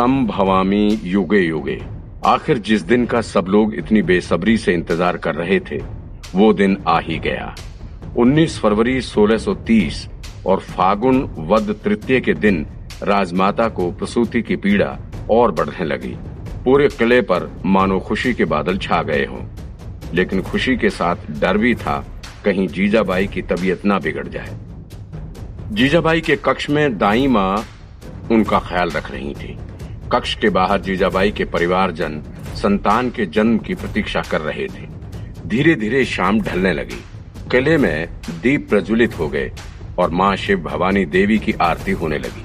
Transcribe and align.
संभवामी 0.00 1.00
युगे 1.04 1.38
युगे। 1.38 1.78
आखिर 2.26 2.58
जिस 2.58 2.82
दिन 2.82 3.04
का 3.06 3.20
सब 3.20 3.46
लोग 3.48 3.74
इतनी 3.74 4.02
बेसब्री 4.02 4.56
से 4.56 4.72
इंतज़ार 4.72 5.16
कर 5.16 5.34
रहे 5.34 5.60
थे, 5.60 5.76
वो 6.34 6.52
दिन 6.52 6.76
आ 6.88 6.98
ही 7.00 7.18
गया। 7.18 7.54
19 8.16 8.58
फरवरी 8.60 9.00
1630 9.00 10.08
और 10.46 10.60
फागुन 10.60 11.22
वद 11.38 11.74
तृतीय 11.84 12.20
के 12.20 12.34
दिन 12.34 12.66
राजमाता 13.02 13.68
को 13.68 13.90
प्रसूति 13.92 14.42
की 14.42 14.56
पीड़ा 14.56 14.98
और 15.30 15.52
बढ़ने 15.52 15.84
लगी। 15.84 16.16
पूरे 16.64 16.88
किले 16.88 17.20
पर 17.20 17.50
मानो 17.66 18.00
खुशी 18.00 18.34
के 18.34 18.44
बादल 18.44 18.78
छा 18.78 19.02
गए 19.02 19.24
हों। 19.24 19.44
लेकिन 20.14 20.42
खुशी 20.42 20.76
के 20.76 20.90
साथ 20.90 21.16
डर 21.40 21.58
भी 21.58 21.74
था, 21.74 22.04
कहीं 22.44 22.68
जीजाबाई 22.68 23.26
की 23.26 23.42
तबीयत 23.42 23.84
ना 23.84 23.98
बिगड़ 23.98 24.28
जाए। 24.28 24.58
जीजाबाई 25.72 26.20
के 26.20 26.36
कक्ष 26.36 26.70
में 26.70 26.98
दाई 26.98 27.26
माँ 27.26 27.64
उनका 28.30 28.58
ख्याल 28.58 28.90
रख 28.90 29.10
रही 29.10 29.34
थी। 29.34 29.58
कक्ष 30.12 30.34
के 30.34 30.48
बाहर 30.48 30.80
जीजाबाई 30.80 31.30
के 31.30 31.44
परिवारजन 31.44 32.22
संतान 32.56 33.10
के 33.10 33.26
जन्म 33.26 33.58
की 33.58 33.74
प्रतीक्षा 33.74 34.22
कर 34.30 34.40
रहे 34.40 34.66
थे। 34.66 34.86
धीरे 35.46 35.74
धीरे 35.74 36.04
शाम 36.04 36.40
ढलने 36.40 36.72
लगी। 36.72 37.02
किले 37.50 37.76
में 37.76 38.08
दीप 38.42 38.68
प्रज्वलित 38.70 39.18
हो 39.18 39.28
गए 39.28 39.50
और 39.98 40.10
माँ 40.10 40.34
शिव 40.36 40.58
भवानी 40.62 41.04
देवी 41.04 41.38
की 41.38 41.52
आरती 41.52 41.92
होने 41.92 42.18
लगी। 42.18 42.44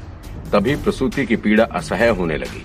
तभी 0.51 0.75
प्रसूति 0.75 1.25
की 1.25 1.35
पीड़ा 1.35 1.63
असह्य 1.63 2.09
होने 2.09 2.37
लगी 2.37 2.63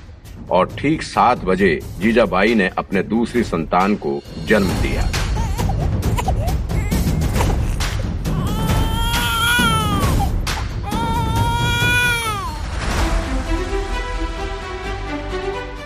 और 0.50 0.74
ठीक 0.78 1.02
सात 1.02 1.44
बजे 1.44 1.78
जीजाबाई 1.98 2.54
ने 2.54 2.70
अपने 2.78 3.02
दूसरी 3.02 3.42
संतान 3.44 3.94
को 3.96 4.20
जन्म 4.46 4.68
दिया। 4.82 5.10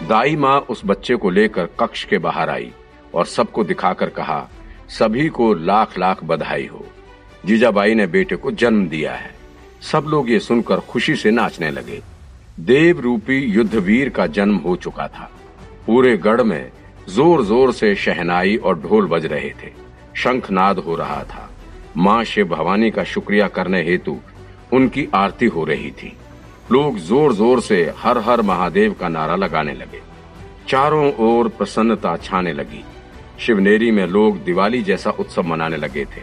दाई 0.05 0.37
माँ 0.37 0.59
उस 0.61 0.81
बच्चे 0.87 1.15
को 1.17 1.31
लेकर 1.31 1.69
कक्ष 1.81 2.05
के 2.05 2.19
बाहर 2.19 2.51
आई 2.51 2.71
और 3.15 3.27
सबको 3.27 3.63
दिखाकर 3.65 4.09
कहा, 4.09 4.49
सभी 4.89 5.29
को 5.29 5.53
लाख 5.55 5.99
लाख 5.99 6.23
बधाई 6.25 6.67
हो। 6.67 6.85
जीजाबाई 7.47 7.95
ने 7.95 8.07
बेटे 8.07 8.37
को 8.37 8.51
जन्म 8.53 8.87
दिया 8.89 9.13
है। 9.13 9.33
सब 9.83 10.05
लोग 10.05 10.31
ये 10.31 10.41
सुनकर 10.41 10.81
खुशी 10.81 11.15
से 11.17 11.31
नाचने 11.31 11.71
लगे। 11.71 12.01
देव 12.61 13.01
रूपी 13.01 13.39
युद्धवीर 13.45 14.09
का 14.09 14.27
जन्म 14.29 14.57
हो 14.57 14.75
चुका 14.77 15.07
था। 15.09 15.31
पूरे 15.87 16.17
गढ़ 16.17 16.43
में 16.43 16.71
ज़ोर 17.09 17.45
ज़ोर 17.45 17.73
से 17.73 17.95
शहनाई 17.95 18.57
और 18.57 18.79
ढोल 18.81 19.07
बज 19.07 19.27
रहे 19.27 19.51
थे। 19.63 19.73
शंखनाद 20.17 20.79
हो 20.79 20.97
रहा 20.97 21.23
था। 21.25 21.49
माँ 21.97 22.23
शिव 22.25 22.49
भवानी 22.49 22.91
का 22.91 23.05
शुक्रिया 23.05 23.49
करने 23.49 23.83
हेतु 23.83 24.17
उनकी 24.73 25.09
आरती 25.15 25.47
हो 25.47 25.65
रही 25.65 25.91
थी। 25.93 26.17
लोग 26.73 26.99
ज़ोर 26.99 27.33
ज़ोर 27.33 27.61
से 27.61 27.93
हर 27.99 28.19
हर 28.19 28.43
महादेव 28.43 28.93
का 28.93 29.09
नारा 29.09 29.37
लगाने 29.37 29.73
लगे। 29.73 30.01
चारों 30.69 31.13
ओर 31.19 31.49
प्रसन्नता 31.49 32.17
छाने 32.17 32.53
लगी। 32.53 32.85
शिवनेरी 33.39 33.91
में 33.91 34.07
लोग 34.07 34.39
दिवाली 34.45 34.83
जैसा 34.83 35.11
उत्सव 35.11 35.43
मनाने 35.43 35.77
लगे 35.77 36.05
थे। 36.05 36.23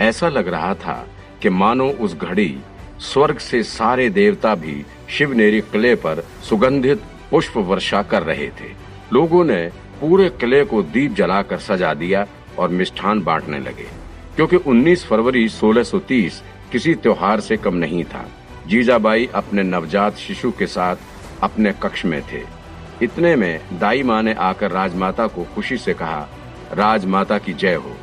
ऐसा 0.00 0.28
लग 0.28 0.48
रहा 0.48 0.74
था 0.74 1.06
कि 1.42 1.48
मानो 1.48 1.88
उस 1.88 2.16
घड़ी 2.16 2.56
स्वर्ग 3.00 3.38
से 3.38 3.62
सारे 3.62 4.08
देवता 4.10 4.54
भी 4.54 4.84
शिवनेरी 5.08 5.60
किले 5.60 5.94
पर 5.94 6.24
सुगंधित 6.42 7.02
पुष्प 7.30 7.56
वर्षा 7.56 8.02
कर 8.02 8.22
रहे 8.22 8.48
थे। 8.48 8.72
लोगों 9.12 9.44
ने 9.44 9.62
पूरे 10.00 10.28
किले 10.28 10.64
को 10.64 10.82
दीप 10.82 11.14
जलाकर 11.14 11.58
सजा 11.58 11.94
दिया 11.94 12.26
और 12.58 12.68
मिष्ठान 12.68 13.22
बांटने 13.22 13.58
लगे। 13.58 13.86
क्योंकि 14.36 14.56
19 14.56 15.04
फरवरी 15.06 15.48
1630 15.48 16.42
किसी 16.72 16.94
त्योहार 16.94 17.40
से 17.40 17.56
कम 17.56 17.74
नहीं 17.74 18.04
था। 18.04 18.26
जीजाबाई 18.66 19.26
अपने 19.34 19.62
नवजात 19.62 20.16
शिशु 20.16 20.50
के 20.50 20.66
साथ 20.66 20.96
अपने 21.42 21.72
कक्ष 21.72 22.04
में 22.04 22.22
थे। 22.22 22.42
इतने 23.02 23.34
में 23.36 23.78
दाई 23.78 24.02
माँ 24.02 24.22
ने 24.22 24.34
आकर 24.34 24.70
राजमाता 24.70 25.26
को 25.26 25.44
खुशी 25.54 25.76
से 25.76 25.94
कहा, 25.94 26.28
राजमाता 26.72 27.38
की 27.38 27.52
जय 27.52 27.74
हो। 27.74 27.96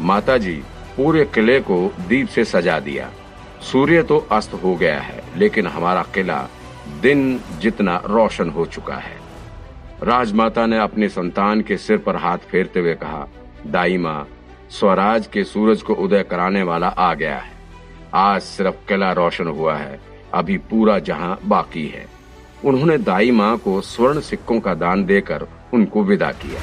माता 0.00 0.36
जी 0.38 0.62
पूरे 0.96 1.24
किले 1.24 1.60
को 1.60 1.92
दीप 2.08 2.28
से 2.28 2.44
सजा 2.44 2.78
दिया। 2.80 3.10
सूर्य 3.62 4.02
तो 4.02 4.18
अस्त 4.32 4.54
हो 4.54 4.74
गया 4.76 5.00
है, 5.00 5.22
लेकिन 5.36 5.66
हमारा 5.66 6.02
किला 6.14 6.48
दिन 7.02 7.40
जितना 7.60 7.96
रोशन 8.06 8.50
हो 8.50 8.66
चुका 8.66 8.94
है। 8.94 9.16
राजमाता 10.02 10.66
ने 10.66 10.78
अपने 10.78 11.08
संतान 11.08 11.60
के 11.60 11.76
सिर 11.76 11.98
पर 11.98 12.16
हाथ 12.16 12.38
फेरते 12.38 12.80
हुए 12.80 12.94
कहा, 12.94 13.26
दाई 13.66 13.96
माँ, 13.96 14.26
स्वराज 14.70 15.26
के 15.26 15.44
सूरज 15.44 15.82
को 15.82 15.94
उदय 15.94 16.22
कराने 16.22 16.62
वाला 16.62 16.88
आ 16.88 17.14
गया 17.14 17.36
है। 17.36 17.54
आज 18.14 18.42
सिर्फ़ 18.42 18.86
किला 18.88 19.12
रोशन 19.12 19.46
हुआ 19.46 19.76
है। 19.76 20.00
अभी 20.36 20.56
पूरा 20.70 20.98
जहाँ 20.98 21.38
बाकी 21.44 21.86
है। 21.86 22.06
उन्होंने 22.64 22.98
दाई 22.98 23.30
माँ 23.30 23.56
को 23.58 23.80
स्वर्ण 23.80 24.20
सिक्कों 24.20 24.60
का 24.60 24.74
दान 24.74 25.04
देकर 25.04 25.46
उनको 25.74 26.02
विदा 26.04 26.30
किया। 26.32 26.60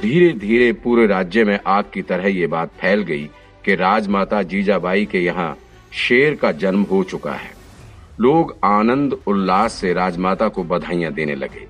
धीरे 0.00 0.32
धीरे 0.32 0.72
पूरे 0.72 1.06
राज्य 1.06 1.44
में 1.44 1.58
आग 1.66 1.84
की 1.94 2.02
तरह 2.02 2.26
ये 2.28 2.46
बात 2.46 2.70
फैल 2.80 3.02
गई 3.02 3.24
कि 3.64 3.74
राजमाता 3.74 4.42
जीजाबाई 4.42 5.04
के 5.04 5.20
यहाँ 5.20 5.56
शेर 5.92 6.34
का 6.34 6.50
जन्म 6.52 6.82
हो 6.82 7.02
चुका 7.04 7.32
है। 7.32 7.52
लोग 8.20 8.54
आनंद 8.64 9.16
उल्लास 9.26 9.72
से 9.72 9.92
राजमाता 9.92 10.48
को 10.48 10.64
बधाइयाँ 10.64 11.12
देने 11.12 11.34
लगे। 11.34 11.66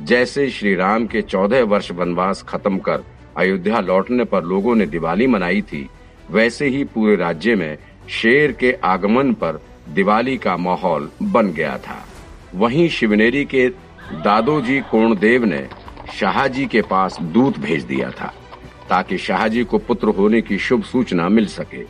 जैसे 0.00 0.48
श्री 0.50 0.74
राम 0.74 1.06
के 1.06 1.22
चौदह 1.22 1.62
वर्ष 1.64 1.90
वनवास 1.90 2.42
खत्म 2.42 2.78
कर 2.78 3.02
अयोध्या 3.36 3.80
लौटने 3.80 4.24
पर 4.24 4.44
लोगों 4.44 4.74
ने 4.74 4.86
दिवाली 4.86 5.26
मनाई 5.26 5.62
थी। 5.62 5.88
वैसे 6.30 6.66
ही 6.66 6.84
पूरे 6.84 7.16
राज्य 7.16 7.54
में 7.54 7.78
शेर 8.08 8.52
के 8.52 8.72
आगमन 8.84 9.32
पर 9.32 9.60
दिवाली 9.88 10.36
का 10.36 10.56
माहौल 10.56 11.10
बन 11.22 11.52
गया 11.52 11.78
था। 11.78 12.04
वहीं 12.54 12.88
शिवनेरी 12.88 13.44
के 13.44 13.68
दादोजी 14.12 14.80
कोणदेव 14.80 15.44
ने 15.44 15.68
शाहजी 16.14 16.66
के 16.66 16.82
पास 16.82 17.18
दूत 17.22 17.58
भेज 17.58 17.84
दिया 17.84 18.10
था, 18.10 18.34
ताकि 18.88 19.18
शाहजी 19.18 19.64
को 19.64 19.78
पुत्र 19.78 20.08
होने 20.08 20.40
की 20.40 20.58
शुभ 20.58 20.82
सूचना 20.82 21.28
मिल 21.28 21.46
सके। 21.46 21.84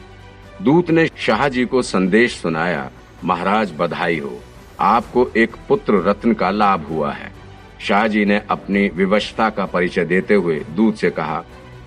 दूत 0.65 0.91
ने 0.91 1.09
शाहजी 1.17 1.65
को 1.65 1.83
संदेश 1.83 2.34
सुनाया, 2.37 2.91
महाराज, 3.25 3.73
बधाई 3.79 4.19
हो। 4.19 4.41
आपको 4.81 5.31
एक 5.37 5.56
पुत्र 5.69 5.95
रत्न 5.95 6.33
का 6.33 6.50
लाभ 6.50 6.87
हुआ 6.87 7.12
है। 7.12 7.33
शाहजी 7.81 8.25
ने 8.25 8.43
अपनी 8.51 8.89
विवशता 8.89 9.51
का 9.51 9.65
परिचय 9.65 10.05
देते 10.05 10.35
हुए 10.35 10.61
दूत 10.71 10.97
से 10.97 11.11
कहा, 11.11 11.45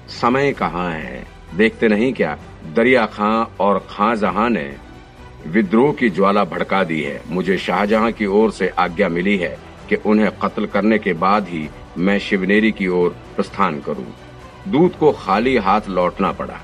समय 0.10 0.52
कहाँ 0.52 0.92
है? 0.92 1.28
देखते 1.56 1.88
नहीं 1.88 2.14
क्या? 2.14 2.38
दरिया 2.76 3.06
खां 3.06 3.46
और 3.60 3.88
खां 3.90 4.16
जहाँ 4.16 4.50
ने 4.50 4.76
विद्रोह 5.48 5.94
की 5.94 6.10
ज्वाला 6.10 6.44
भड़का 6.44 6.84
दी 6.84 7.02
है। 7.02 7.22
मुझे 7.28 7.58
शाहजहां 7.58 8.12
की 8.12 8.26
ओर 8.26 8.52
से 8.52 8.68
आज्ञा 8.68 9.10
मिली 9.10 9.38
है 9.38 9.58
कि 9.90 9.96
उन्हें 9.96 10.32
कत्ल 10.32 10.66
करने 10.66 11.00
के 11.00 11.14
बाद 11.14 11.48
ही 11.48 11.70
मैं 11.98 12.20
शिवनेरी 12.20 12.72
की 12.72 12.88
ओर 12.88 13.16
प्रस्थान 13.36 13.80
करूँ। 13.80 14.16
दूत 14.68 14.96
को 15.00 15.12
खाली 15.12 15.58
हाथ 15.58 15.82
लौटना 15.90 16.32
पड़ा। 16.32 16.60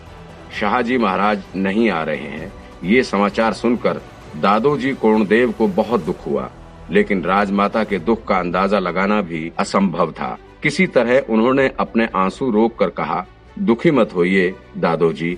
शाहजी 0.60 0.98
महाराज 0.98 1.44
नहीं 1.56 1.90
आ 1.90 2.04
रहे 2.04 2.28
हैं। 2.28 2.54
ये 2.84 3.04
समाचार 3.04 3.54
सुनकर 3.54 4.02
दादोजी 4.38 4.94
कोणदेव 4.94 5.52
को 5.52 5.68
बहुत 5.68 6.06
दुख 6.06 6.26
हुआ। 6.28 6.52
लेकिन 6.92 7.24
राजमाता 7.24 7.84
के 7.84 8.00
दुख 8.00 8.26
का 8.26 8.38
अंदाज़ा 8.38 8.80
लगाना 8.80 9.22
भी 9.22 9.52
असंभव 9.60 10.12
था। 10.12 10.38
किसी 10.64 10.88
तरह 10.88 11.26
उन्होंने 11.30 11.68
अपने 11.80 12.08
आँसू 12.16 12.50
रोक 12.52 12.78
कर 12.80 12.90
कहा, 12.90 13.26
दुखी 13.60 13.92
मत 13.92 14.16
होइए, 14.16 14.54
दादोजी। 14.78 15.38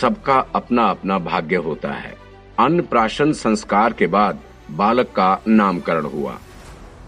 सबका 0.00 0.38
अपना 0.54 0.84
अपना 0.84 1.18
भाग्य 1.18 1.56
होता 1.56 1.92
है। 1.92 2.14
अन्न 2.58 2.82
प्राशन 2.82 3.32
संस्कार 3.32 3.92
के 3.92 4.06
बाद 4.06 4.38
बालक 4.70 5.06
का 5.06 5.40
नामकरण 5.48 6.04
हुआ। 6.04 6.38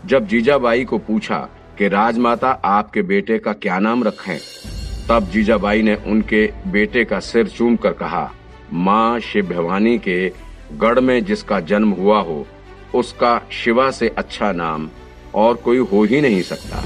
जब 0.07 0.27
जीजाबाई 0.27 0.85
को 0.85 0.99
पूछा 0.99 1.39
कि 1.79 1.89
राजमाता 1.89 2.51
आपके 2.51 3.03
बेटे 3.03 3.39
का 3.39 3.53
क्या 3.53 3.79
नाम 3.79 4.05
रखें, 4.05 4.39
तब 5.09 5.25
जीजाबाई 5.25 5.83
ने 5.83 5.95
उनके 6.07 6.53
बेटे 6.67 7.05
का 7.05 7.21
सिर 7.21 7.49
चूम 7.49 7.77
कर 7.77 7.93
कहा, 7.93 8.31
माँ 8.73 9.21
शिव 9.21 9.47
भवानी 9.47 9.99
के 9.99 10.33
गढ़ 10.73 11.01
में 11.01 11.25
जिसका 11.25 11.61
जन्म 11.61 11.91
हुआ 11.91 12.21
हो 12.21 12.47
उसका 12.95 13.41
शिवा 13.53 13.91
से 13.91 14.09
अच्छा 14.09 14.53
नाम 14.53 14.89
और 15.35 15.55
कोई 15.55 15.79
हो 15.79 16.03
ही 16.05 16.21
नहीं 16.21 16.43
सकता। 16.43 16.83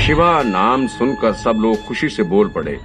शिवा 0.00 0.42
नाम 0.42 0.86
सुनकर 0.86 1.32
सब 1.32 1.56
लोग 1.56 1.84
खुशी 1.86 2.08
से 2.08 2.22
बोल 2.22 2.48
पड़े। 2.48 2.78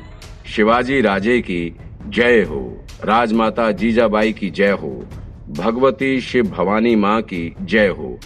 शिवाजी 0.46 1.02
राजे 1.02 1.42
की 1.42 1.76
जय 2.08 2.42
हो, 2.42 2.86
राजमाता 3.04 3.72
जीजाबाई 3.72 4.34
की 4.34 4.50
जय 4.50 4.72
हो, 4.72 5.06
भगवती 5.50 6.22
शिव 6.22 6.48
भवानी 6.48 6.96
माँ 6.96 7.22
की 7.22 7.56
जय 7.62 7.88
हो। 7.88 8.20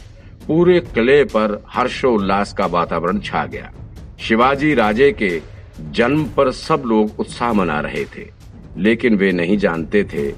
पूरे 0.47 0.79
किले 0.79 1.23
पर 1.23 1.63
हर्षोल्लास 1.69 2.53
का 2.53 2.65
वातावरण 2.65 3.19
छा 3.19 3.45
गया। 3.45 3.71
शिवाजी 4.19 4.73
राजे 4.73 5.11
के 5.11 5.41
जन्म 5.91 6.23
पर 6.25 6.51
सब 6.51 6.83
लोग 6.85 7.19
उत्साह 7.19 7.53
मना 7.53 7.79
रहे 7.79 8.05
थे। 8.05 8.38
लेकिन 8.79 9.15
वे 9.15 9.31
नहीं 9.31 9.57
जानते 9.57 10.03
थे 10.03 10.29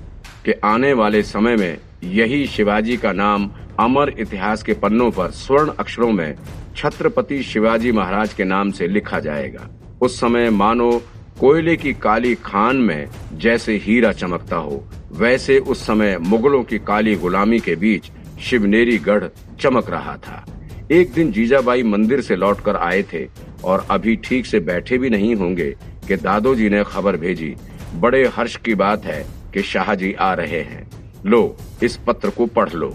कि 0.45 0.53
आने 0.63 0.93
वाले 0.93 1.21
समय 1.23 1.55
में 1.55 1.77
यही 2.03 2.45
शिवाजी 2.47 2.97
का 2.97 3.11
नाम 3.11 3.49
अमर 3.79 4.13
इतिहास 4.19 4.63
के 4.63 4.73
पन्नों 4.73 5.09
पर 5.11 5.31
स्वर्ण 5.31 5.71
अक्षरों 5.79 6.11
में 6.11 6.35
छत्रपति 6.75 7.41
शिवाजी 7.43 7.91
महाराज 7.91 8.33
के 8.33 8.43
नाम 8.43 8.71
से 8.71 8.87
लिखा 8.87 9.19
जाएगा। 9.19 9.69
उस 10.01 10.19
समय 10.19 10.49
मानो 10.49 10.91
कोयले 11.39 11.75
की 11.77 11.93
काली 11.93 12.33
खान 12.35 12.77
में 12.77 13.07
जैसे 13.33 13.75
हीरा 13.75 14.11
चमकता 14.11 14.55
हो, 14.55 14.83
वैसे 15.11 15.57
उस 15.59 15.85
समय 15.87 16.17
मुगलों 16.17 16.63
की 16.63 16.79
काली 16.79 17.15
गुलामी 17.15 17.59
के 17.59 17.75
बीच 17.75 18.11
शिवनेरी 18.41 18.97
गढ़ 18.97 19.23
चमक 19.59 19.89
रहा 19.89 20.15
था। 20.17 20.45
एक 20.91 21.13
दिन 21.13 21.31
जीजाबाई 21.31 21.83
मंदिर 21.83 22.21
से 22.21 22.35
लौटकर 22.35 22.75
आए 22.75 23.03
थे 23.13 23.25
और 23.63 23.85
अभी 23.91 24.15
ठीक 24.15 24.45
से 24.45 24.59
बैठे 24.59 24.97
भी 24.97 25.09
नहीं 25.09 25.35
होंगे 25.35 25.69
कि 26.07 26.15
दादोजी 26.15 26.69
ने 26.69 26.83
खबर 26.83 27.17
भेजी 27.17 27.55
बड़े 27.93 28.25
हर्ष 28.27 28.55
की 28.55 28.75
बात 28.75 29.05
है 29.05 29.25
कि 29.53 29.61
शाहजी 29.61 30.13
आ 30.13 30.33
रहे 30.33 30.61
हैं। 30.61 30.89
लो, 31.25 31.57
इस 31.83 31.97
पत्र 31.97 32.29
को 32.29 32.45
पढ़ 32.45 32.73
लो। 32.73 32.93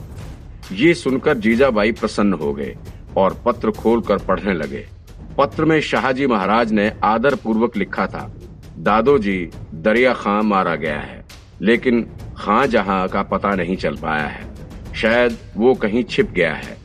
ये 0.72 0.94
सुनकर 0.94 1.36
जीजाबाई 1.36 1.92
प्रसन्न 1.92 2.32
हो 2.32 2.52
गए 2.54 2.76
और 3.16 3.42
पत्र 3.46 3.70
खोलकर 3.70 4.18
पढ़ने 4.18 4.52
लगे। 4.52 4.86
पत्र 5.38 5.64
में 5.64 5.80
शाहजी 5.80 6.26
महाराज 6.26 6.72
ने 6.72 6.90
आदर 7.04 7.34
पूर्वक 7.34 7.76
लिखा 7.76 8.06
था 8.06 8.30
दादोजी 8.78 9.38
दरिया 9.74 10.12
खां 10.12 10.42
मारा 10.42 10.74
गया 10.76 10.98
है, 10.98 11.24
लेकिन 11.62 12.02
खां 12.38 12.66
जहाँ 12.66 13.06
का 13.08 13.22
पता 13.22 13.54
नहीं 13.54 13.76
चल 13.76 13.96
पाया 13.96 14.26
है, 14.26 14.44
शायद 14.94 15.38
वो 15.56 15.74
कहीं 15.74 16.02
छिप 16.04 16.30
गया 16.30 16.52
है। 16.54 16.76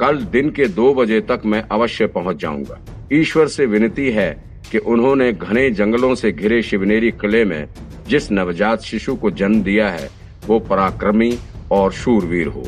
कल 0.00 0.18
दिन 0.26 0.50
के 0.50 0.66
दो 0.66 0.92
बजे 0.94 1.20
तक 1.20 1.42
मैं 1.46 1.62
अवश्य 1.62 2.06
पहुँच 2.06 2.36
जाऊँगा। 2.36 2.78
ईश्वर 3.12 3.48
से 3.48 3.66
विनती 3.66 4.10
है 4.10 4.43
कि 4.70 4.78
उन्होंने 4.78 5.32
घने 5.32 5.70
जंगलों 5.70 6.14
से 6.14 6.32
घिरे 6.32 6.62
शिवनेरी 6.62 7.10
किले 7.10 7.44
में 7.44 7.66
जिस 8.08 8.30
नवजात 8.32 8.82
शिशु 8.82 9.16
को 9.16 9.30
जन्म 9.30 9.62
दिया 9.62 9.88
है, 9.88 10.10
वो 10.46 10.58
पराक्रमी 10.58 11.38
और 11.70 11.92
शूरवीर 11.92 12.46
हो। 12.46 12.64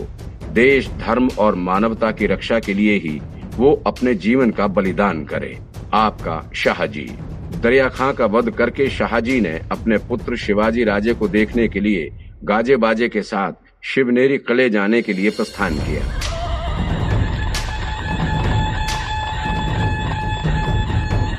देश, 0.52 0.88
धर्म 0.88 1.28
और 1.38 1.54
मानवता 1.54 2.10
की 2.10 2.26
रक्षा 2.26 2.60
के 2.60 2.74
लिए 2.74 2.96
ही 2.98 3.20
वो 3.56 3.82
अपने 3.86 4.14
जीवन 4.14 4.50
का 4.50 4.66
बलिदान 4.66 5.24
करे। 5.24 5.56
आपका 5.92 6.50
शाहजी। 6.54 7.08
दरिया 7.62 7.88
खां 7.88 8.12
का 8.12 8.26
वध 8.26 8.50
करके 8.50 8.88
शाहजी 8.90 9.40
ने 9.40 9.60
अपने 9.72 9.98
पुत्र 9.98 10.36
शिवाजी 10.36 10.84
राजे 10.84 11.14
को 11.14 11.28
देखने 11.28 11.68
के 11.68 11.80
लिए 11.80 12.10
गाजे 12.44 12.76
बाजे 12.76 13.08
के 13.08 13.22
साथ 13.22 13.52
शिवनेरी 13.82 14.38
कले 14.38 14.70
जाने 14.70 15.02
के 15.02 15.12
लिए 15.12 15.30
प्रस्थान 15.30 15.74
किया। 15.74 16.25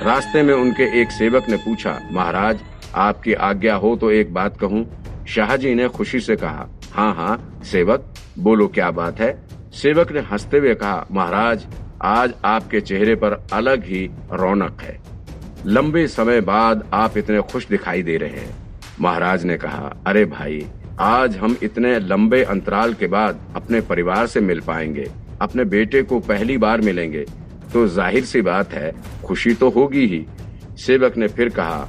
रास्ते 0.08 0.42
में 0.44 0.54
उनके 0.54 0.84
एक 1.02 1.12
सेवक 1.12 1.50
ने 1.50 1.58
पूछा, 1.58 2.00
महाराज, 2.12 2.60
आपकी 2.96 3.34
आज्ञा 3.34 3.76
हो 3.76 3.96
तो 3.96 4.12
एक 4.12 4.34
बात 4.34 4.58
कहूँ? 4.58 4.86
शाहजी 5.28 5.74
ने 5.76 5.88
खुशी 5.88 6.20
से 6.20 6.36
कहा 6.36 6.68
हाँ 6.94 7.14
हाँ 7.16 7.62
सेवक, 7.64 8.06
बोलो 8.40 8.68
क्या 8.68 8.92
बात 8.92 9.20
है? 9.20 9.32
सेवक 9.74 10.12
ने 10.12 10.20
हँसते 10.20 10.58
हुए 10.58 10.74
कहा, 10.76 11.06
महाराज, 11.12 11.66
आज 12.02 12.34
आपके 12.46 12.82
चेहरे 12.82 13.16
पर 13.16 13.34
अलग 13.54 13.84
ही 13.84 14.10
रौनक 14.34 14.82
है। 14.82 14.98
लंबे 15.66 16.08
समय 16.08 16.42
बाद 16.42 16.90
आप 16.94 17.18
इतने 17.18 17.42
खुश 17.42 17.68
दिखाई 17.68 18.04
दे 18.04 18.18
रहे 18.18 18.30
हैं। 18.30 18.56
महाराज 19.02 19.44
ने 19.46 19.58
कहा, 19.58 19.92
अरे 20.08 20.24
भाई, 20.26 20.66
आज 21.00 21.36
हम 21.38 21.58
इतने 21.64 22.00
लंबे 22.00 22.44
अंतराल 22.44 22.94
के 22.94 23.08
बाद 23.08 23.42
अपने 23.56 23.82
परिवार 23.82 24.28
से 24.28 24.42
मिल 24.42 24.60
पाएँगे, 24.60 25.10
अपने 25.42 25.64
बेटे 25.66 26.02
को 26.02 26.20
पहली 26.20 26.58
बार 26.58 26.82
मिलेंगे। 26.82 27.26
तो 27.74 27.88
ज़ाहिर 27.88 28.26
सी 28.26 28.42
बात 28.44 28.74
है, 28.74 28.94
खुशी 29.26 29.54
तो 29.54 29.70
होगी 29.70 30.06
ही। 30.08 30.26
सेवक 30.78 31.18
ने 31.18 31.28
फिर 31.28 31.50
कहा 31.50 31.88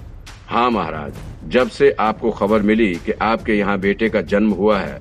हाँ 0.48 0.70
महाराज, 0.70 1.14
जब 1.46 1.68
से 1.68 1.90
आपको 2.00 2.30
खबर 2.30 2.62
मिली 2.62 2.94
कि 2.96 3.12
आपके 3.12 3.54
यहाँ 3.54 3.78
बेटे 3.80 4.08
का 4.08 4.20
जन्म 4.22 4.50
हुआ 4.52 4.78
है, 4.78 4.98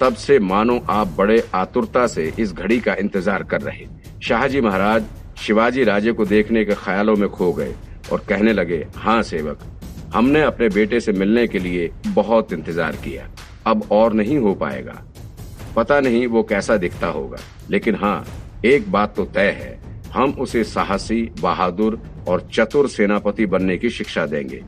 तब 0.00 0.14
से 0.16 0.38
मानो 0.40 0.78
आप 0.90 1.14
बड़े 1.18 1.42
आतुरता 1.54 2.06
से 2.06 2.32
इस 2.38 2.52
घड़ी 2.52 2.78
का 2.80 2.94
इंतज़ार 2.94 3.42
कर 3.44 3.60
रहे 3.60 3.86
शाहजी 4.22 4.60
महाराज, 4.60 5.04
शिवाजी 5.38 5.84
राजे 5.84 6.12
को 6.12 6.24
देखने 6.26 6.64
के 6.64 6.74
ख्यालों 6.74 7.16
में 7.16 7.28
खो 7.28 7.52
गए 7.52 7.74
और 8.12 8.24
कहने 8.28 8.52
लगे 8.52 8.84
हाँ 8.96 9.22
सेवक, 9.22 9.58
हमने 10.14 10.42
अपने 10.42 10.68
बेटे 10.68 11.00
से 11.00 11.12
मिलने 11.12 11.46
के 11.46 11.58
लिए 11.58 11.90
बहुत 12.08 12.52
इंतज़ार 12.52 12.96
किया। 13.04 13.28
अब 13.66 13.86
और 13.92 14.12
नहीं 14.12 14.38
हो 14.38 14.54
पाएगा। 14.56 15.02
पता 15.76 16.00
नहीं 16.00 16.26
वो 16.26 16.42
कैसा 16.42 16.76
दिखता 16.76 17.06
होगा, 17.08 17.38
लेकिन 17.70 17.94
हाँ 17.94 18.24
एक 18.64 18.90
बात 18.92 19.14
तो 19.16 19.24
तय 19.26 19.50
है 19.52 19.80
हम 20.14 20.30
उसे 20.30 20.64
साहसी, 20.64 21.30
बहादुर 21.40 22.02
और 22.28 22.48
चतुर 22.52 22.88
सेनापति 22.88 23.46
बनने 23.46 23.76
की 23.78 23.90
शिक्षा 23.90 24.26
देंगे। 24.26 24.62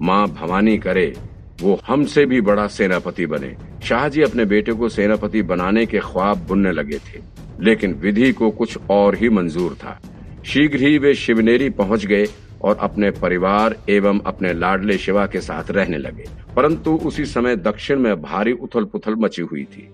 माँ 0.00 0.26
भवानी 0.28 0.78
करे, 0.78 1.14
वो 1.60 1.80
हमसे 1.86 2.26
भी 2.26 2.40
बड़ा 2.40 2.66
सेनापति 2.66 3.26
बने। 3.26 3.54
शाहजी 3.82 4.22
अपने 4.22 4.44
बेटे 4.44 4.72
को 4.72 4.88
सेनापति 4.88 5.42
बनाने 5.42 5.86
के 5.86 5.98
ख्वाब 5.98 6.38
बुनने 6.38 6.72
लगे 6.72 6.98
थे, 6.98 7.20
लेकिन 7.60 7.94
विधि 7.94 8.32
को 8.32 8.50
कुछ 8.50 8.78
और 8.90 9.14
ही 9.14 9.28
मंजूर 9.28 9.74
था। 9.74 10.00
शीघ्र 10.44 10.78
ही 10.80 10.98
वे 10.98 11.14
शिवनेरी 11.14 11.70
पहुँच 11.70 12.06
गए 12.06 12.26
और 12.62 12.76
अपने 12.76 13.10
परिवार 13.10 13.76
एवं 13.88 14.20
अपने 14.20 14.52
लाडले 14.52 14.98
शिवा 14.98 15.26
के 15.26 15.40
साथ 15.40 15.70
रहने 15.70 15.98
लगे। 15.98 16.24
परंतु 16.56 16.90
उसी 16.96 17.24
समय 17.24 17.56
दक्षिण 17.56 17.98
में 17.98 18.22
भारी 18.22 18.52
उथल 18.52 18.84
पुथल 18.84 19.14
मची 19.14 19.42
हुई 19.42 19.64
थी, 19.64 19.88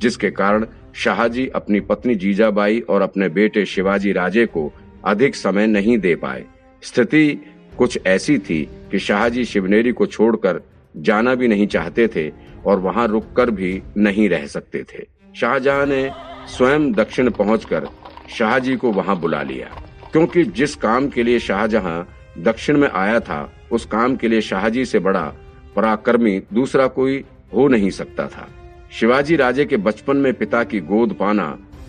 जिसके 0.00 0.30
कारण 0.30 0.66
शाहजी 0.94 1.48
अपनी 1.48 1.80
पत्नी 1.80 2.14
जीजाबाई 2.14 2.80
और 2.80 3.02
अपने 3.02 3.28
बेटे 3.28 3.66
शिवाजी 3.66 4.12
राजे 4.12 4.46
को 4.46 4.72
अधिक 5.04 5.34
समय 5.34 5.66
नहीं 5.66 5.98
दे 5.98 6.14
पाए। 6.14 6.44
स्थिति 6.82 7.44
कुछ 7.78 7.98
ऐसी 8.06 8.38
थी 8.38 8.68
कि 8.90 8.98
शाहजी 8.98 9.44
शिवनेरी 9.44 9.92
को 9.92 10.06
छोड़कर 10.06 10.60
जाना 10.96 11.34
भी 11.34 11.48
नहीं 11.48 11.66
चाहते 11.66 12.08
थे 12.08 12.32
और 12.66 12.78
वहाँ 12.80 13.08
रुककर 13.08 13.50
भी 13.50 13.82
नहीं 13.96 14.28
रह 14.28 14.46
सकते 14.46 14.82
थे। 14.82 15.06
शाहजहां 15.36 15.86
ने 15.86 16.10
स्वयं 16.46 16.92
दक्षिण 16.92 17.30
पहुंचकर 17.30 17.86
शाहजी 18.30 18.76
को 18.76 18.92
वहाँ 18.92 19.20
बुला 19.20 19.42
लिया। 19.42 19.82
क्योंकि 20.12 20.44
जिस 20.44 20.74
काम 20.74 21.08
के 21.08 21.22
लिए 21.22 21.38
शाहजहां 21.38 22.02
दक्षिण 22.42 22.76
में 22.76 22.88
आया 22.88 23.20
था, 23.20 23.52
उस 23.72 23.86
काम 23.86 24.16
के 24.16 24.28
लिए 24.28 24.40
शाहजी 24.40 24.84
से 24.84 24.98
बड़ा 24.98 25.32
पराक्रमी 25.76 26.42
दूसरा 26.52 26.86
कोई 26.86 27.24
हो 27.54 27.68
नहीं 27.68 27.90
सकता 27.90 28.26
था। 28.26 28.48
शिवाजी 28.92 29.36
राजे 29.36 29.64
के 29.64 29.76
बचपन 29.76 30.16
में 30.16 30.32
पिता 30.34 30.62
की 30.64 30.80
गोद 30.80 31.12
पाना 31.12 31.46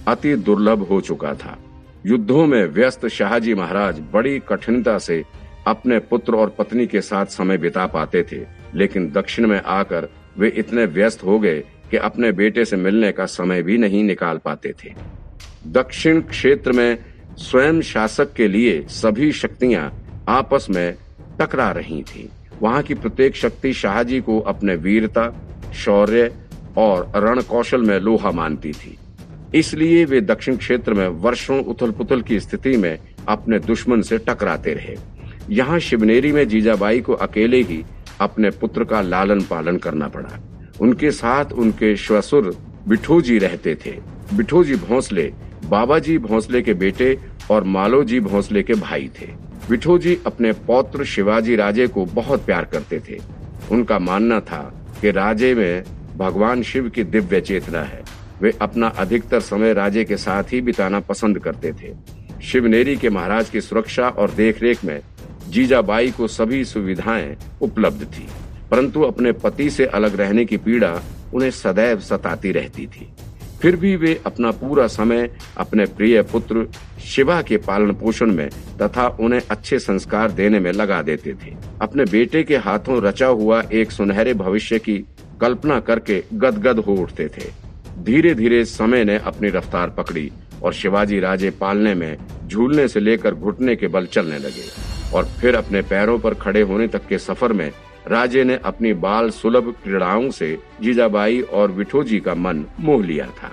अति 0.07 0.35
दुर्लभ 0.35 0.81
हो 0.81 1.00
चुका 1.01 1.33
था। 1.33 1.57
युद्धों 2.05 2.45
में 2.47 2.65
व्यस्त 2.65 3.07
शाहजी 3.07 3.53
महाराज 3.53 4.00
बड़ी 4.13 4.39
कठिनता 4.39 4.97
से 4.97 5.23
अपने 5.67 6.00
पुत्र 6.00 6.35
और 6.35 6.50
पत्नी 6.50 6.88
के 6.88 7.01
साथ 7.01 7.25
समय 7.25 7.57
बिता 7.57 7.85
पाते 7.88 8.23
थे, 8.23 8.39
लेकिन 8.75 9.11
दक्षिण 9.11 9.47
में 9.47 9.61
आकर 9.61 10.07
वे 10.38 10.50
इतने 10.50 10.85
व्यस्त 10.85 11.23
हो 11.23 11.39
गए 11.39 11.59
कि 11.91 11.97
अपने 11.97 12.31
बेटे 12.31 12.65
से 12.65 12.77
मिलने 12.77 13.11
का 13.11 13.25
समय 13.25 13.63
भी 13.63 13.77
नहीं 13.77 14.03
निकाल 14.03 14.38
पाते 14.38 14.74
थे। 14.83 14.93
दक्षिण 15.67 16.22
क्षेत्र 16.22 16.72
में 16.72 16.98
स्वयं 17.38 17.81
शासक 17.81 18.33
के 18.33 18.48
लिए 18.48 18.81
सभी 18.91 19.31
शक्तियाँ 19.31 19.91
आपस 20.29 20.67
में 20.69 20.95
टकरा 21.39 21.72
रही 21.72 22.01
थी। 22.03 22.29
वहाँ 22.62 22.81
की 22.83 22.93
प्रत्येक 22.93 23.36
शक्ति 23.36 23.74
शाहजी 23.74 24.22
को 24.22 24.39
अपने 24.39 24.75
वीरता, 24.75 25.33
शौर्य 25.75 26.31
और 26.77 27.12
रण 27.15 27.42
कौशल 27.42 27.82
में 27.82 28.00
लोहा 28.00 28.32
मानती 28.32 28.72
थी। 28.72 28.98
इसलिए 29.56 30.06
वे 30.06 30.22
दक्षिण 30.22 30.56
क्षेत्र 30.58 30.94
में 30.94 31.08
वर्षों 31.08 31.63
उथल 31.63 31.92
पुथल 31.92 32.22
की 32.22 32.39
स्थिति 32.39 32.77
में 32.77 32.98
अपने 33.27 33.60
दुश्मन 33.60 34.01
से 34.01 34.18
टकराते 34.18 34.74
रहे। 34.74 34.96
यहाँ 35.50 35.80
शिवनेरी 35.80 36.32
में 36.32 36.48
जीजाबाई 36.48 37.01
को 37.01 37.13
अकेले 37.13 37.62
ही 37.62 37.84
अपने 38.22 38.50
पुत्र 38.51 38.84
का 38.84 39.01
लालन 39.01 39.42
पालन 39.42 39.77
करना 39.77 40.08
पड़ा। 40.08 40.39
उनके 40.82 41.12
साथ 41.12 41.51
उनके 41.53 41.96
श्वसुर 41.96 42.56
बिठू 42.88 43.22
जी 43.22 43.38
रहते 43.38 43.75
थे। 43.75 43.92
बिठू 44.34 44.63
जी 44.63 44.75
भोंसले 44.75 45.32
बाबा 45.65 46.00
जी 46.00 46.18
भोंसले 46.18 46.62
के 46.62 46.74
बेटे 46.74 47.18
और 47.51 47.63
मालो 47.63 48.03
जी 48.03 48.20
भोंसले 48.20 48.63
के 48.63 48.74
भाई 48.74 49.10
थे। 49.22 49.25
बिठू 49.70 49.98
जी 49.98 50.18
अपने 50.25 50.51
पौत्र 50.68 51.06
शिवाजी 51.06 51.56
राजे 51.56 51.88
को 51.88 52.06
बहुत 52.06 52.46
प्यार 52.46 52.65
करते 52.65 53.00
थे। 53.00 53.20
उनका 53.72 54.00
मानना 54.00 54.39
था 54.39 54.62
कि 55.01 55.12
राजे 55.12 55.53
में 55.56 55.84
भगवान 56.17 56.62
शिव 56.63 56.89
की 56.89 57.03
दिव्य 57.03 57.41
चेतना 57.41 57.82
है। 57.84 58.03
वे 58.41 58.53
अपना 58.62 58.88
अधिकतर 58.88 59.39
समय 59.41 59.74
राजे 59.74 60.03
के 60.03 60.17
साथ 60.17 60.53
ही 60.53 60.62
बिताना 60.62 61.00
पसंद 61.00 61.39
करते 61.39 61.72
थे। 61.74 61.93
शिवनेरी 62.43 62.96
के 62.96 63.10
महाराज 63.10 63.50
की 63.50 63.62
सुरक्षा 63.62 64.10
और 64.10 64.32
देखरेख 64.32 64.84
में 64.86 65.00
जीजाबाई 65.50 66.12
को 66.12 66.27
सभी 66.27 66.63
सुविधाएँ 66.65 67.36
उपलब्ध 67.62 68.03
थी, 68.08 68.27
परंतु 68.72 69.01
अपने 69.01 69.32
पति 69.34 69.70
से 69.70 69.86
अलग 69.86 70.15
रहने 70.15 70.46
की 70.46 70.58
पीड़ा 70.58 71.00
उन्हें 71.34 71.51
सदैव 71.51 72.00
सताती 72.00 72.51
रहती 72.51 72.88
थी। 72.88 73.08
फिर 73.62 73.75
भी 73.75 73.96
वे 73.96 74.20
अपना 74.25 74.51
पूरा 74.51 74.86
समय 74.88 75.29
अपने 75.58 75.86
प्रिय 75.88 76.22
पुत्र 76.22 76.67
शिवा 77.05 77.41
के 77.41 77.58
पालन 77.58 77.91
पोषण 77.93 78.32
में 78.32 78.50
तथा 78.82 79.08
उन्हें 79.20 79.41
अच्छे 79.51 79.79
संस्कार 79.79 80.32
देने 80.32 80.60
में 80.60 80.72
लगा 80.72 81.01
देते 81.01 81.34
थे। 81.36 81.53
अपने 81.82 82.05
बेटे 82.05 82.43
के 82.43 82.58
हाथों 82.58 83.01
रचा 83.03 83.27
हुआ 83.27 83.62
एक 83.74 83.91
सुनहरे 83.91 84.34
भविष्य 84.34 84.79
की 84.79 84.98
कल्पना 85.41 85.79
करके 85.79 86.23
गदगद 86.33 86.79
हो 86.79 86.95
उठते 86.95 87.27
थे। 87.27 87.51
धीरे 88.03 88.33
धीरे 88.35 88.63
समय 88.65 89.03
ने 89.03 89.17
अपनी 89.17 89.49
रफ्तार 89.49 89.89
पकड़ी 89.89 90.31
और 90.63 90.73
शिवाजी 90.73 91.19
राजे 91.19 91.49
पालने 91.51 91.93
में, 91.93 92.17
झूलने 92.47 92.87
से 92.87 92.99
लेकर 92.99 93.35
घुटने 93.35 93.75
के 93.75 93.87
बल 93.87 94.05
चलने 94.05 94.37
लगे 94.37 94.65
और 95.15 95.25
फिर 95.41 95.55
अपने 95.55 95.81
पैरों 95.81 96.19
पर 96.19 96.33
खड़े 96.33 96.61
होने 96.61 96.87
तक 96.87 97.07
के 97.07 97.17
सफ़र 97.17 97.53
में 97.53 97.71
राजे 98.07 98.43
ने 98.43 98.59
अपनी 98.65 98.93
बाल 98.93 99.29
सुलभ 99.29 99.73
क्रीड़ाओं 99.83 100.29
से 100.29 100.57
जीजाबाई 100.81 101.41
और 101.41 101.71
विठोजी 101.71 102.19
का 102.19 102.35
मन 102.35 102.65
मोह 102.79 103.05
लिया 103.05 103.25
था। 103.25 103.51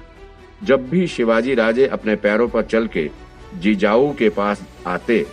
जब 0.64 0.88
भी 0.88 1.06
शिवाजी 1.06 1.54
राजे 1.54 1.86
अपने 1.86 2.16
पैरों 2.16 2.48
पर 2.48 2.62
चल 2.62 2.86
के 2.86 3.08
जीजाऊ 3.58 4.12
के 4.14 4.28
पास 4.28 4.62
आते, 4.86 5.26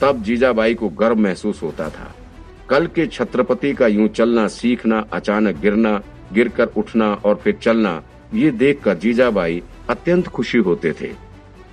तब 0.00 0.22
जीजाबाई 0.22 0.74
को 0.74 0.88
गर्व 0.88 1.16
महसूस 1.16 1.62
होता 1.62 1.88
था। 1.88 2.14
कल 2.70 2.86
के 2.86 3.06
छत्रपति 3.06 3.72
का 3.72 3.86
यूँ 3.86 4.08
चलना, 4.08 4.48
सीखना, 4.48 5.04
अचानक 5.12 5.56
गिरना, 5.56 6.00
गिरकर 6.32 6.66
उठना 6.66 7.12
और 7.14 7.34
फिर 7.34 7.54
चलना, 7.62 8.02
ये 8.34 8.50
देखकर 8.50 8.94
जीजाबाई 8.94 9.62
अत्यंत 9.90 10.26
खुशी 10.26 10.58
होते 10.58 10.92
थे। 10.92 11.10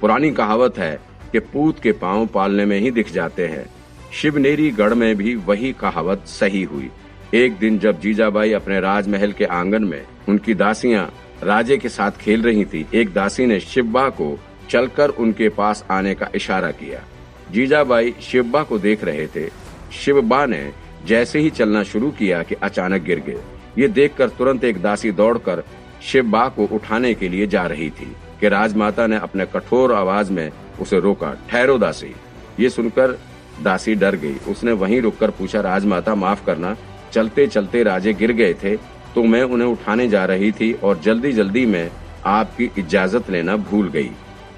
पुरानी 0.01 0.31
कहावत 0.31 0.77
है 0.77 0.99
कि 1.31 1.39
पूत 1.39 1.79
के 1.79 1.91
पाँव 1.91 2.25
पालने 2.25 2.65
में 2.65 2.79
ही 2.79 2.91
दिख 2.91 3.11
जाते 3.11 3.47
हैं। 3.47 3.65
शिवनेरी 4.13 4.69
गढ़ 4.71 4.93
में 4.93 5.15
भी 5.15 5.35
वही 5.35 5.71
कहावत 5.73 6.27
सही 6.27 6.63
हुई। 6.63 6.89
एक 7.33 7.57
दिन 7.57 7.79
जब 7.79 7.99
जीजाबाई 7.99 8.53
अपने 8.53 8.79
राजमहल 8.79 9.31
के 9.31 9.45
आँगन 9.45 9.83
में 9.83 10.01
उनकी 10.29 10.53
दासियाँ 10.53 11.11
राजे 11.43 11.77
के 11.77 11.89
साथ 11.89 12.11
खेल 12.11 12.43
रही 12.43 12.65
थी, 12.65 12.85
एक 12.93 13.13
दासी 13.13 13.45
ने 13.45 13.59
शिवबा 13.59 14.09
को 14.09 14.39
चलकर 14.69 15.09
उनके 15.09 15.49
पास 15.49 15.85
आने 15.91 16.13
का 16.15 16.29
इशारा 16.35 16.71
किया। 16.71 17.03
जीजाबाई 17.51 18.13
शिवबा 18.21 18.63
को 18.63 18.79
देख 18.79 19.03
रहे 19.03 19.27
थे। 19.27 19.49
शिवबा 19.91 20.45
ने 20.45 20.71
जैसे 21.05 21.39
ही 21.39 21.49
चलना 21.49 21.83
शुरू 21.83 22.11
किया 22.11 22.41
कि 22.43 22.55
अचानक 22.55 23.01
गिर 23.01 23.19
गए। 23.19 23.39
ये 23.77 23.87
देखकर 23.87 24.29
तुरंत 24.29 24.63
एक 24.63 24.81
दासी 24.81 25.11
दौड़कर 25.11 25.63
शिवबा 26.01 26.47
को 26.49 26.65
उठाने 26.65 27.13
के 27.13 27.29
लिए 27.29 27.47
जा 27.47 27.65
रही 27.67 27.89
थी 27.89 28.15
कि 28.39 28.49
राजमाता 28.49 29.07
ने 29.07 29.17
अपने 29.17 29.45
कठोर 29.45 29.93
आवाज़ 29.93 30.31
में 30.31 30.49
उसे 30.81 30.99
रोका। 30.99 31.33
ठहरो 31.49 31.77
दासी। 31.77 32.13
ये 32.59 32.69
सुनकर 32.69 33.17
दासी 33.63 33.95
डर 33.95 34.15
गई। 34.15 34.35
उसने 34.47 34.71
वहीं 34.71 35.01
रुककर 35.01 35.31
पूछा, 35.31 35.59
राजमाता, 35.61 36.15
माफ़ 36.15 36.45
करना। 36.45 36.75
चलते 37.11 37.47
चलते 37.47 37.83
राजे 37.83 38.13
गिर 38.13 38.31
गए 38.31 38.53
थे 38.53 38.75
तो 39.15 39.23
मैं 39.23 39.41
उन्हें 39.43 39.67
उठाने 39.67 40.07
जा 40.07 40.23
रही 40.25 40.51
थी 40.51 40.71
और 40.73 40.99
जल्दी 40.99 41.31
जल्दी 41.31 41.65
में 41.65 41.91
आपकी 42.25 42.69
इजाज़त 42.77 43.29
लेना 43.29 43.55
भूल 43.57 43.89
गई। 43.89 44.09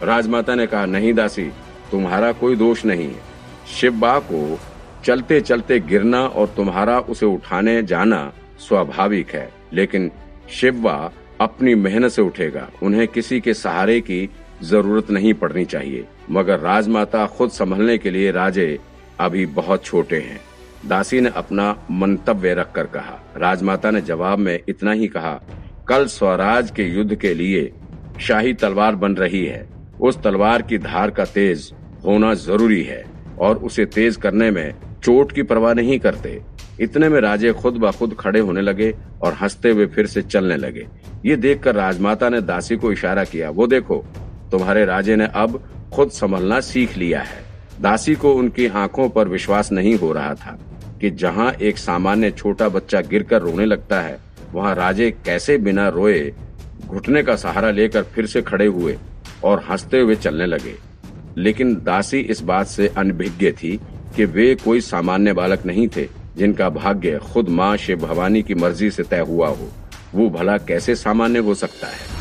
राजमाता 0.03 0.55
ने 0.55 0.67
कहा, 0.67 0.85
नहीं 0.85 1.13
दासी, 1.13 1.43
तुम्हारा 1.91 2.31
कोई 2.31 2.55
दोष 2.55 2.85
नहीं 2.85 3.07
है। 3.07 3.21
शिवबा 3.71 4.17
को 4.19 4.59
चलते 5.05 5.39
चलते 5.41 5.79
गिरना 5.79 6.19
और 6.19 6.47
तुम्हारा 6.47 6.99
उसे 6.99 7.25
उठाने 7.25 7.81
जाना 7.83 8.33
स्वाभाविक 8.59 9.29
है, 9.29 9.49
लेकिन 9.73 10.09
शिवबा 10.49 11.11
अपनी 11.41 11.75
मेहनत 11.75 12.11
से 12.11 12.21
उठेगा। 12.21 12.67
उन्हें 12.83 13.07
किसी 13.07 13.39
के 13.39 13.53
सहारे 13.53 13.99
की 14.01 14.29
ज़रूरत 14.63 15.11
नहीं 15.11 15.33
पड़नी 15.33 15.65
चाहिए। 15.65 16.05
मगर 16.31 16.59
राजमाता 16.59 17.25
खुद 17.27 17.49
संभलने 17.49 17.97
के 17.97 18.11
लिए 18.11 18.31
राजे 18.31 18.77
अभी 19.19 19.45
बहुत 19.45 19.83
छोटे 19.85 20.19
हैं। 20.19 20.39
दासी 20.87 21.19
ने 21.21 21.29
अपना 21.35 21.69
मंतव्य 21.91 22.53
रखकर 22.53 22.85
कहा। 22.85 23.19
राजमाता 23.37 23.91
ने 23.91 24.01
जवाब 24.01 24.39
में 24.39 24.59
इतना 24.69 24.91
ही 24.91 25.07
कहा, 25.07 25.39
कल 25.87 26.05
स्वराज 26.05 26.71
के 26.71 26.83
युद्ध 26.83 27.15
के 27.15 27.33
लिए 27.33 27.71
शाही 28.21 28.53
तलवार 28.53 28.95
बन 28.95 29.15
रही 29.15 29.45
है। 29.45 29.67
उस 30.01 30.21
तलवार 30.23 30.61
की 30.61 30.77
धार 30.77 31.11
का 31.11 31.25
तेज 31.25 31.71
होना 32.05 32.33
ज़रूरी 32.33 32.81
है 32.83 33.03
और 33.39 33.57
उसे 33.57 33.85
तेज 33.85 34.15
करने 34.15 34.51
में 34.51 34.73
चोट 35.05 35.31
की 35.31 35.43
परवाह 35.43 35.73
नहीं 35.73 35.99
करते। 35.99 36.41
इतने 36.81 37.09
में 37.09 37.21
राजे 37.21 37.53
खुद 37.53 37.73
ब 37.73 37.91
खुद 37.91 38.15
खड़े 38.19 38.39
होने 38.39 38.61
लगे 38.61 38.95
और 39.21 39.33
हँसते 39.33 39.69
हुए 39.69 39.85
फिर 39.85 40.05
से 40.05 40.21
चलने 40.21 40.55
लगे। 40.55 40.87
ये 41.25 41.35
देखकर 41.35 41.75
राजमाता 41.75 42.29
ने 42.29 42.41
दासी 42.41 42.75
को 42.75 42.91
इशारा 42.91 43.23
किया, 43.23 43.49
वो 43.49 43.67
देखो, 43.67 44.05
तुम्हारे 44.51 44.85
राजे 44.85 45.15
ने 45.15 45.25
अब 45.25 45.63
खुद 45.93 46.09
संभलना 46.09 46.59
सीख 46.59 46.97
लिया 46.97 47.21
है। 47.21 47.45
दासी 47.81 48.15
को 48.15 48.33
उनकी 48.33 48.67
आँखों 48.67 49.09
पर 49.09 49.27
विश्वास 49.27 49.71
नहीं 49.71 49.95
हो 49.95 50.11
रहा 50.13 50.33
था 50.33 50.59
कि 51.01 51.09
जहाँ 51.09 51.51
एक 51.51 51.77
सामान्य 51.77 52.31
छोटा 52.31 52.69
बच्चा 52.69 53.01
गिरकर 53.01 53.41
रोने 53.41 53.65
लगता 53.65 54.01
है, 54.01 54.19
वहाँ 54.53 54.75
राजे 54.75 55.11
कैसे 55.11 55.57
बिना 55.57 55.89
रोए 55.89 56.33
घुटने 56.87 57.23
का 57.23 57.35
सहारा 57.35 57.71
लेकर 57.71 58.03
फिर 58.03 58.25
से 58.25 58.41
खड़े 58.41 58.65
हुए 58.65 58.97
और 59.43 59.63
हँसते 59.69 59.99
हुए 59.99 60.15
चलने 60.15 60.45
लगे। 60.45 60.75
लेकिन 61.37 61.75
दासी 61.75 62.19
इस 62.19 62.41
बात 62.41 62.67
से 62.67 62.87
अनभिज्ञ 62.87 63.51
थी 63.51 63.79
कि 64.15 64.25
वे 64.25 64.55
कोई 64.55 64.81
सामान्य 64.81 65.33
बालक 65.33 65.65
नहीं 65.65 65.87
थे, 65.87 66.07
जिनका 66.37 66.69
भाग्य 66.69 67.19
खुद 67.33 67.49
माँ 67.49 67.77
शिव 67.77 67.99
भवानी 67.99 68.43
की 68.43 68.55
मर्ज़ी 68.55 68.91
से 68.91 69.03
तय 69.03 69.19
हुआ 69.19 69.47
हो। 69.47 69.69
वो 70.15 70.29
भला 70.29 70.57
कैसे 70.57 70.95
सामान्य 70.95 71.39
हो 71.39 71.53
सकता 71.53 71.87
है? 71.87 72.13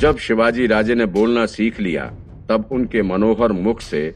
जब 0.00 0.18
शिवाजी 0.18 0.66
राजे 0.66 0.94
ने 0.94 1.06
बोलना 1.06 1.46
सीख 1.46 1.80
लिया 1.80 2.04
तब 2.52 2.68
उनके 2.72 3.02
मनोहर 3.02 3.52
मुख 3.52 3.80
से 3.80 4.14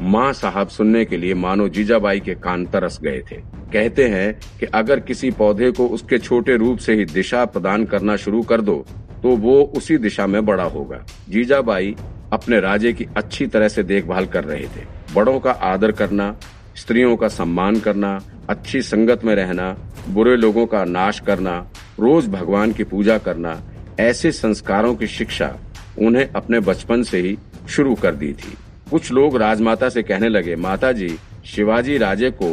माँ 0.00 0.32
साहब 0.32 0.68
सुनने 0.68 1.04
के 1.04 1.16
लिए 1.16 1.34
मानो 1.36 1.68
जीजाबाई 1.68 2.20
के 2.20 2.34
कान 2.34 2.64
तरस 2.66 2.98
गए 3.02 3.20
थे। 3.30 3.36
कहते 3.72 4.04
हैं 4.04 4.32
कि 4.60 4.66
अगर 4.66 5.00
किसी 5.00 5.30
पौधे 5.30 5.70
को 5.70 5.86
उसके 5.86 6.18
छोटे 6.18 6.56
रूप 6.56 6.78
से 6.78 6.94
ही 6.94 7.04
दिशा 7.04 7.44
प्रदान 7.44 7.84
करना 7.84 8.16
शुरू 8.16 8.42
कर 8.42 8.60
दो 8.60 8.74
तो 9.22 9.36
वो 9.36 9.60
उसी 9.76 9.98
दिशा 9.98 10.26
में 10.26 10.44
बड़ा 10.46 10.64
होगा। 10.64 11.04
जीजाबाई 11.28 11.94
अपने 12.32 12.60
राजे 12.60 12.92
की 12.92 13.06
अच्छी 13.16 13.46
तरह 13.46 13.68
से 13.68 13.82
देखभाल 13.82 14.26
कर 14.26 14.44
रहे 14.44 14.64
थे। 14.66 14.86
बड़ों 15.14 15.38
का 15.40 15.50
आदर 15.50 15.92
करना, 15.92 16.34
स्त्रियों 16.76 17.16
का 17.16 17.28
सम्मान 17.28 17.80
करना, 17.80 18.18
अच्छी 18.48 18.82
संगत 18.82 19.24
में 19.24 19.34
रहना, 19.34 19.76
बुरे 20.08 20.36
लोगों 20.36 20.66
का 20.66 20.84
नाश 20.84 21.20
करना, 21.20 21.58
रोज 22.00 22.28
भगवान 22.28 22.72
की 22.72 22.84
पूजा 22.84 23.18
करना, 23.18 23.60
ऐसे 24.00 24.32
संस्कारों 24.32 24.94
की 24.94 25.06
शिक्षा 25.06 25.56
उन्हें 25.98 26.28
अपने 26.30 26.60
बचपन 26.60 27.02
से 27.02 27.20
ही 27.20 27.36
शुरू 27.68 27.94
कर 27.94 28.14
दी 28.14 28.32
थी। 28.32 28.56
कुछ 28.90 29.10
लोग 29.12 29.36
राजमाता 29.36 29.88
से 29.88 30.02
कहने 30.02 30.28
लगे 30.28 30.56
माता 30.56 30.92
जी 30.92 31.08
शिवाजी 31.46 31.96
राजे 31.98 32.30
को 32.32 32.50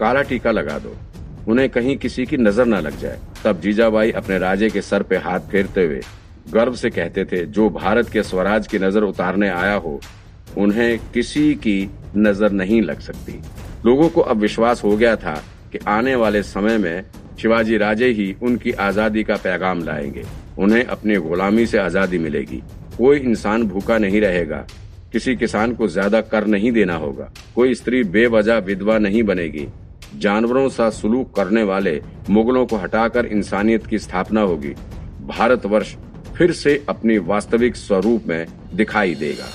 काला 0.00 0.22
टीका 0.22 0.50
लगा 0.50 0.78
दो। 0.78 0.96
उन्हें 1.48 1.68
कहीं 1.70 1.96
किसी 1.96 2.26
की 2.26 2.36
नज़र 2.36 2.66
न 2.66 2.74
लग 2.74 2.98
जाए। 2.98 3.18
तब 3.44 3.60
जीजाबाई 3.60 4.10
अपने 4.10 4.38
राजे 4.38 4.68
के 4.70 4.82
सर 4.82 5.02
पे 5.02 5.16
हाथ 5.16 5.40
फेरते 5.50 5.84
हुए 5.84 6.00
गर्व 6.50 6.74
से 6.74 6.90
कहते 6.90 7.24
थे, 7.24 7.44
जो 7.46 7.68
भारत 7.70 8.08
के 8.08 8.22
स्वराज 8.22 8.66
की 8.66 8.78
नज़र 8.78 9.02
उतारने 9.02 9.48
आया 9.48 9.74
हो, 9.74 10.00
उन्हें 10.58 10.98
किसी 11.14 11.54
की 11.54 11.90
नज़र 12.16 12.52
नहीं 12.52 12.80
लग 12.82 13.00
सकती। 13.00 13.40
लोगों 13.86 14.08
को 14.08 14.20
अब 14.20 14.36
विश्वास 14.36 14.82
हो 14.84 14.96
गया 14.96 15.16
था 15.16 15.34
कि 15.72 15.78
आने 15.88 16.14
वाले 16.14 16.42
समय 16.42 16.78
में 16.78 17.04
शिवाजी 17.42 17.76
राजे 17.76 18.08
ही 18.08 18.34
उनकी 18.42 18.72
आज़ादी 18.80 19.22
का 19.24 19.36
पैगाम 19.36 19.82
लाएँगे। 19.84 20.24
उन्हें 20.58 20.84
अपनी 20.84 21.16
गुलामी 21.18 21.66
से 21.66 21.78
आज़ादी 21.78 22.18
मिलेगी। 22.18 22.62
कोई 22.98 23.18
इंसान 23.18 23.62
भूखा 23.62 23.98
नहीं 23.98 24.20
रहेगा। 24.20 24.66
किसी 25.12 25.34
किसान 25.36 25.74
को 25.74 25.88
ज़्यादा 25.88 26.20
कर 26.20 26.46
नहीं 26.46 26.72
देना 26.72 26.94
होगा। 26.96 27.30
कोई 27.54 27.74
स्त्री 27.74 28.02
बेवजह 28.04 28.58
विधवा 28.58 28.98
नहीं 28.98 29.22
बनेगी। 29.22 29.66
जानवरों 30.16 30.68
सा 30.68 30.88
सुलूक 30.90 31.34
करने 31.34 31.62
वाले 31.62 32.00
मुगलों 32.30 32.64
को 32.66 32.76
हटाकर 32.76 33.26
इंसानियत 33.26 33.86
की 33.86 33.98
स्थापना 33.98 34.40
होगी। 34.40 34.74
भारतवर्ष 35.26 35.94
फिर 36.36 36.52
से 36.52 36.82
अपनी 36.88 37.18
वास्तविक 37.18 37.76
स्वरूप 37.76 38.26
में 38.26 38.46
दिखाई 38.74 39.14
देगा। 39.14 39.48